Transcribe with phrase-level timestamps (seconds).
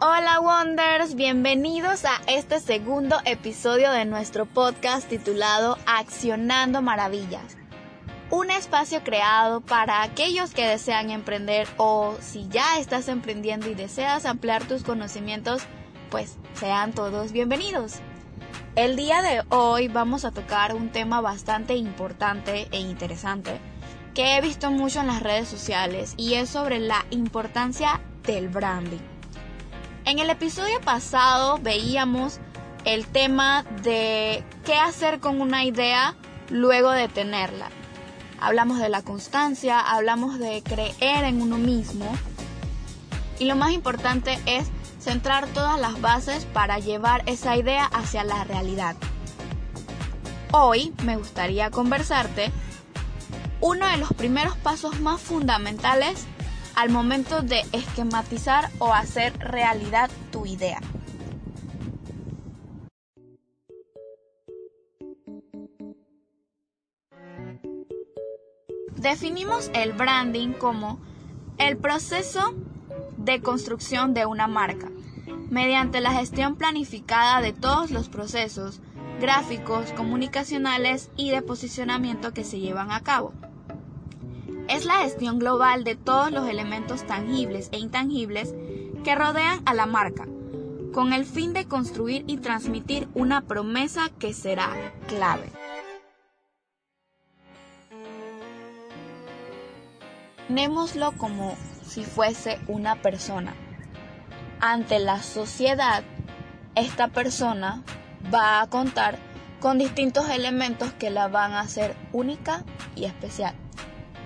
[0.00, 7.56] Hola Wonders, bienvenidos a este segundo episodio de nuestro podcast titulado Accionando Maravillas.
[8.30, 14.24] Un espacio creado para aquellos que desean emprender o si ya estás emprendiendo y deseas
[14.24, 15.62] ampliar tus conocimientos,
[16.10, 17.94] pues sean todos bienvenidos.
[18.76, 23.60] El día de hoy vamos a tocar un tema bastante importante e interesante
[24.14, 29.17] que he visto mucho en las redes sociales y es sobre la importancia del branding.
[30.08, 32.40] En el episodio pasado veíamos
[32.86, 36.14] el tema de qué hacer con una idea
[36.48, 37.68] luego de tenerla.
[38.40, 42.10] Hablamos de la constancia, hablamos de creer en uno mismo
[43.38, 48.44] y lo más importante es centrar todas las bases para llevar esa idea hacia la
[48.44, 48.96] realidad.
[50.52, 52.50] Hoy me gustaría conversarte
[53.60, 56.26] uno de los primeros pasos más fundamentales
[56.78, 60.78] al momento de esquematizar o hacer realidad tu idea.
[68.94, 71.00] Definimos el branding como
[71.58, 72.54] el proceso
[73.16, 74.88] de construcción de una marca,
[75.50, 78.80] mediante la gestión planificada de todos los procesos
[79.20, 83.32] gráficos, comunicacionales y de posicionamiento que se llevan a cabo.
[84.68, 88.54] Es la gestión global de todos los elementos tangibles e intangibles
[89.02, 90.26] que rodean a la marca,
[90.92, 94.68] con el fin de construir y transmitir una promesa que será
[95.06, 95.50] clave.
[100.54, 103.54] Témoslo como si fuese una persona.
[104.60, 106.02] Ante la sociedad,
[106.74, 107.84] esta persona
[108.34, 109.18] va a contar
[109.60, 112.64] con distintos elementos que la van a hacer única
[112.96, 113.54] y especial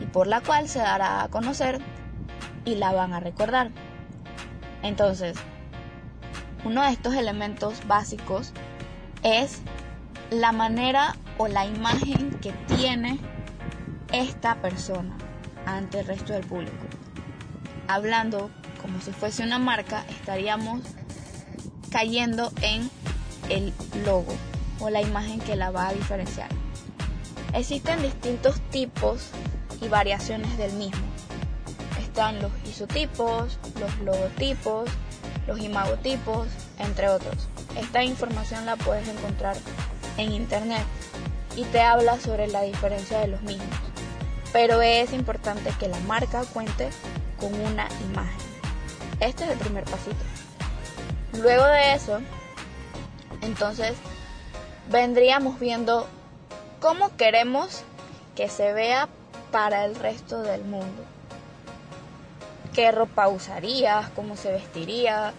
[0.00, 1.80] y por la cual se dará a conocer
[2.64, 3.70] y la van a recordar.
[4.82, 5.36] Entonces,
[6.64, 8.52] uno de estos elementos básicos
[9.22, 9.60] es
[10.30, 13.18] la manera o la imagen que tiene
[14.12, 15.16] esta persona
[15.64, 16.86] ante el resto del público.
[17.88, 20.82] Hablando como si fuese una marca, estaríamos
[21.90, 22.90] cayendo en
[23.48, 23.72] el
[24.04, 24.34] logo
[24.80, 26.48] o la imagen que la va a diferenciar.
[27.52, 29.30] Existen distintos tipos
[29.80, 31.04] y variaciones del mismo.
[32.00, 34.88] Están los isotipos, los logotipos,
[35.46, 36.48] los imagotipos,
[36.78, 37.48] entre otros.
[37.76, 39.56] Esta información la puedes encontrar
[40.16, 40.82] en internet
[41.56, 43.68] y te habla sobre la diferencia de los mismos.
[44.52, 46.88] Pero es importante que la marca cuente
[47.38, 48.40] con una imagen.
[49.20, 50.16] Este es el primer pasito.
[51.34, 52.20] Luego de eso,
[53.42, 53.94] entonces
[54.90, 56.06] vendríamos viendo
[56.80, 57.82] cómo queremos
[58.34, 59.08] que se vea
[59.56, 61.02] para el resto del mundo.
[62.74, 64.10] ¿Qué ropa usarías?
[64.10, 65.32] ¿Cómo se vestiría?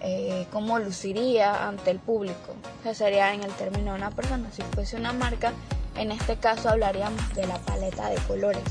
[0.00, 2.54] Eh, ¿Cómo luciría ante el público?
[2.82, 4.48] Eso sería en el término de una persona.
[4.52, 5.52] Si fuese una marca,
[5.96, 8.64] en este caso hablaríamos de la paleta de colores.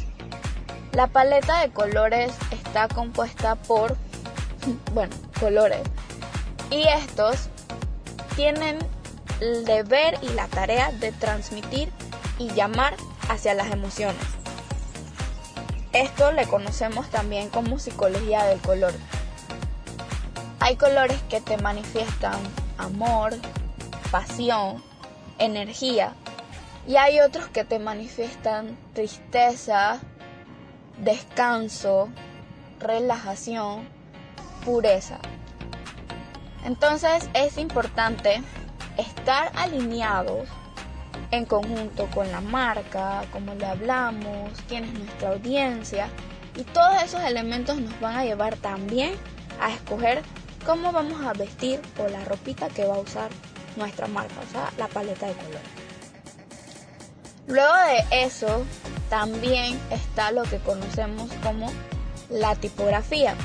[0.94, 3.96] La paleta de colores está compuesta por,
[4.96, 5.84] bueno, colores.
[6.72, 7.50] Y estos
[8.36, 8.80] tienen
[9.42, 11.92] el deber y la tarea de transmitir
[12.40, 12.96] y llamar
[13.30, 14.31] hacia las emociones.
[15.94, 18.94] Esto le conocemos también como psicología del color.
[20.62, 22.40] Hay colores que te manifiestan
[22.78, 23.34] amor,
[24.10, 24.82] pasión,
[25.38, 26.14] energía
[26.88, 30.00] y hay otros que te manifiestan tristeza,
[30.98, 32.08] descanso,
[32.80, 33.88] relajación,
[34.64, 35.18] pureza.
[36.64, 38.42] Entonces es importante
[38.98, 40.48] estar alineados
[41.32, 46.10] en conjunto con la marca, cómo le hablamos, quién es nuestra audiencia
[46.56, 49.14] y todos esos elementos nos van a llevar también
[49.60, 50.22] a escoger
[50.66, 53.30] cómo vamos a vestir o la ropita que va a usar
[53.78, 55.62] nuestra marca, o sea, la paleta de colores.
[57.48, 58.66] Luego de eso,
[59.10, 61.72] también está lo que conocemos como
[62.30, 63.36] la tipografía.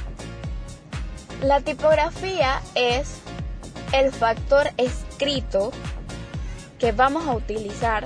[1.42, 3.19] La tipografía es
[3.93, 5.70] el factor escrito
[6.78, 8.05] que vamos a utilizar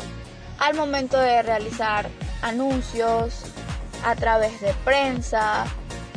[0.58, 2.08] al momento de realizar
[2.42, 3.44] anuncios
[4.04, 5.64] a través de prensa,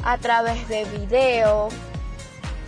[0.04, 1.70] a través de video,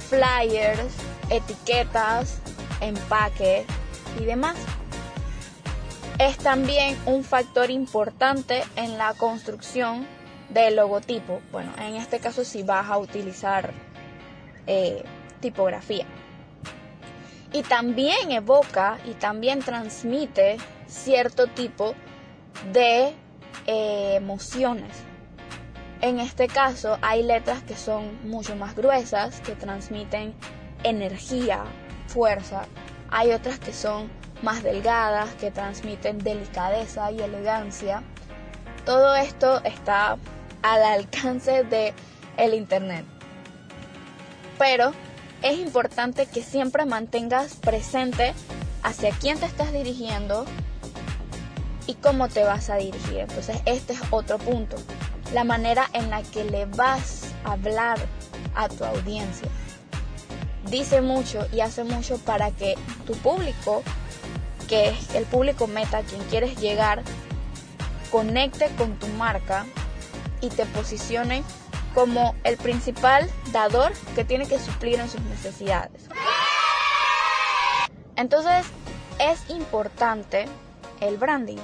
[0.10, 0.94] flyers,
[1.30, 2.40] etiquetas,
[2.82, 3.66] empaque
[4.20, 4.56] y demás.
[6.18, 10.08] Es también un factor importante en la construcción
[10.50, 11.42] del logotipo.
[11.52, 13.74] Bueno, en este caso si vas a utilizar
[14.68, 15.04] eh,
[15.42, 16.06] tipografía
[17.52, 20.58] y también evoca y también transmite
[20.88, 21.96] cierto tipo
[22.72, 23.14] de
[23.68, 24.96] eh, emociones.
[26.02, 30.34] En este caso hay letras que son mucho más gruesas, que transmiten
[30.84, 31.64] energía,
[32.08, 32.68] fuerza.
[33.10, 34.10] Hay otras que son
[34.42, 38.04] más delgadas, que transmiten delicadeza y elegancia.
[38.86, 40.18] Todo esto está
[40.62, 41.94] al alcance de
[42.38, 43.06] el internet.
[44.60, 44.94] Pero
[45.46, 48.34] es importante que siempre mantengas presente
[48.82, 50.44] hacia quién te estás dirigiendo
[51.86, 53.20] y cómo te vas a dirigir.
[53.20, 54.76] Entonces, este es otro punto.
[55.36, 58.00] La manera en la que le vas a hablar
[58.56, 59.48] a tu audiencia.
[60.72, 62.74] Dice mucho y hace mucho para que
[63.06, 63.84] tu público,
[64.68, 67.04] que es el público meta a quien quieres llegar,
[68.12, 69.68] conecte con tu marca
[70.42, 71.44] y te posicione
[71.96, 76.04] como el principal dador que tiene que suplir en sus necesidades.
[78.18, 78.66] Entonces,
[79.20, 80.46] es importante
[81.00, 81.58] el branding.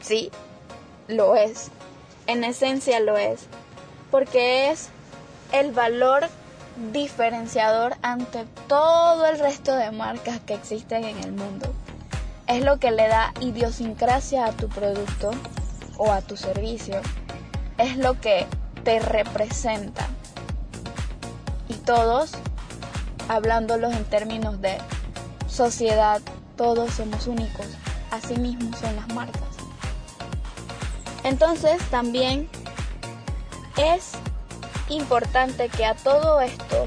[0.00, 0.30] Sí,
[1.08, 1.70] lo es.
[2.26, 3.46] En esencia lo es.
[4.10, 4.88] Porque es
[5.52, 6.28] el valor
[6.92, 11.72] diferenciador ante todo el resto de marcas que existen en el mundo.
[12.48, 15.30] Es lo que le da idiosincrasia a tu producto
[15.96, 17.00] o a tu servicio.
[17.78, 18.46] Es lo que
[18.84, 20.06] te representa.
[21.68, 22.32] Y todos,
[23.28, 24.76] hablándolos en términos de
[25.48, 26.20] sociedad,
[26.56, 27.66] todos somos únicos.
[28.10, 29.42] Así mismo son las marcas.
[31.24, 32.48] Entonces también
[33.76, 34.12] es
[34.90, 36.86] importante que a todo esto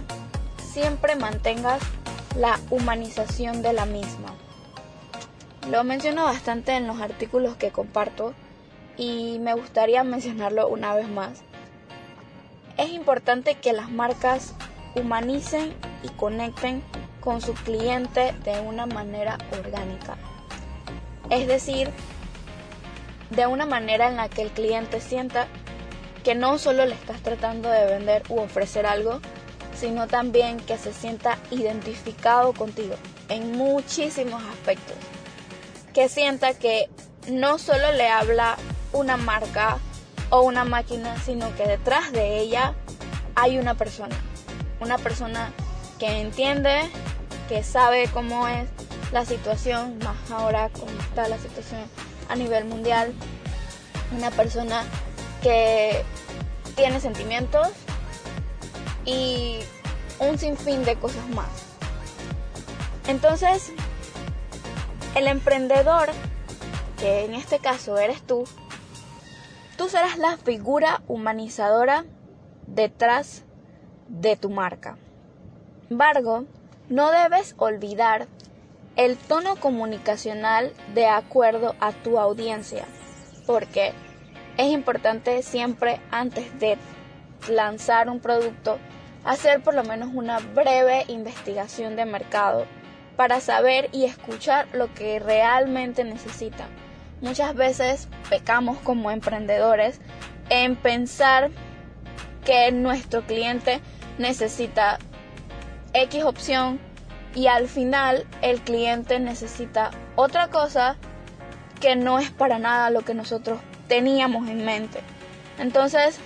[0.72, 1.82] siempre mantengas
[2.38, 4.36] la humanización de la misma.
[5.70, 8.34] Lo menciono bastante en los artículos que comparto
[8.96, 11.42] y me gustaría mencionarlo una vez más
[12.78, 14.54] es importante que las marcas
[14.96, 16.84] humanicen y conecten
[17.20, 20.18] con su cliente de una manera orgánica.
[21.30, 21.92] Es decir,
[23.30, 25.48] de una manera en la que el cliente sienta
[26.24, 29.20] que no solo le estás tratando de vender u ofrecer algo,
[29.76, 32.96] sino también que se sienta identificado contigo
[33.30, 34.96] en muchísimos aspectos.
[35.94, 36.90] Que sienta que
[37.28, 38.58] no solo le habla
[38.94, 39.80] una marca
[40.30, 42.74] o una máquina, sino que detrás de ella
[43.36, 44.16] hay una persona.
[44.80, 45.52] Una persona
[46.00, 46.82] que entiende,
[47.48, 48.68] que sabe cómo es
[49.12, 51.82] la situación, más ahora cómo está la situación
[52.30, 53.14] a nivel mundial.
[54.16, 54.84] Una persona
[55.42, 56.04] que
[56.76, 57.70] tiene sentimientos
[59.06, 59.60] y
[60.20, 61.48] un sinfín de cosas más.
[63.08, 63.72] Entonces,
[65.16, 66.10] el emprendedor,
[67.00, 68.46] que en este caso eres tú,
[69.78, 72.04] Tú serás la figura humanizadora
[72.66, 73.44] detrás
[74.08, 74.98] de tu marca.
[75.92, 76.46] Embargo,
[76.90, 78.28] no debes olvidar
[78.96, 82.86] el tono comunicacional de acuerdo a tu audiencia,
[83.46, 83.94] porque
[84.58, 86.80] es importante siempre antes de
[87.48, 88.80] lanzar un producto
[89.24, 92.66] hacer por lo menos una breve investigación de mercado
[93.16, 96.87] para saber y escuchar lo que realmente necesitan
[97.22, 100.00] muchas veces pecamos como emprendedores
[100.50, 101.50] en pensar
[102.46, 103.82] que nuestro cliente
[104.18, 105.00] necesita
[105.94, 106.80] X opción
[107.36, 110.98] y al final el cliente necesita otra cosa
[111.80, 115.00] que no es para nada lo que nosotros teníamos en mente.
[115.60, 116.18] Entonces,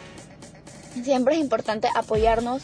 [1.04, 2.62] siempre es importante apoyarnos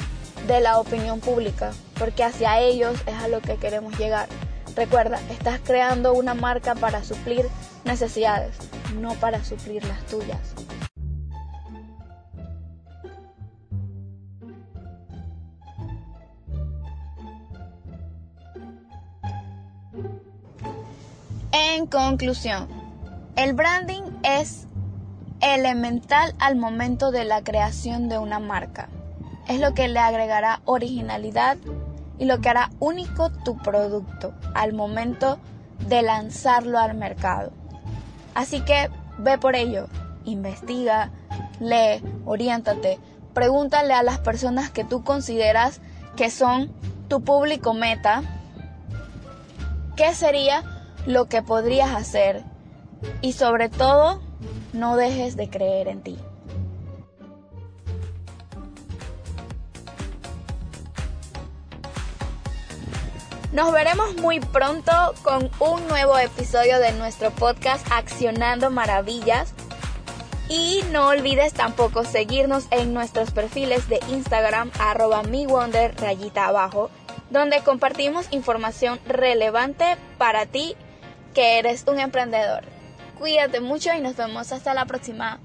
[0.47, 4.27] de la opinión pública, porque hacia ellos es a lo que queremos llegar.
[4.75, 7.47] Recuerda, estás creando una marca para suplir
[7.87, 8.55] necesidades,
[8.99, 10.39] no para suplir las tuyas.
[21.51, 22.67] En conclusión,
[23.35, 24.67] el branding es
[25.41, 28.89] elemental al momento de la creación de una marca.
[29.47, 31.57] Es lo que le agregará originalidad
[32.19, 35.39] y lo que hará único tu producto al momento
[35.87, 37.51] de lanzarlo al mercado.
[38.37, 39.87] Así que ve por ello,
[40.23, 41.09] investiga,
[41.59, 42.99] lee, oriéntate,
[43.33, 45.81] pregúntale a las personas que tú consideras
[46.15, 46.71] que son
[47.07, 48.21] tu público meta,
[49.95, 50.61] qué sería
[51.07, 52.43] lo que podrías hacer
[53.21, 54.21] y sobre todo
[54.71, 56.19] no dejes de creer en ti.
[63.53, 64.91] Nos veremos muy pronto
[65.23, 69.53] con un nuevo episodio de nuestro podcast Accionando Maravillas.
[70.49, 76.89] Y no olvides tampoco seguirnos en nuestros perfiles de Instagram arroba miwonder rayita abajo,
[77.29, 80.75] donde compartimos información relevante para ti
[81.33, 82.65] que eres un emprendedor.
[83.17, 85.39] Cuídate mucho y nos vemos hasta la próxima.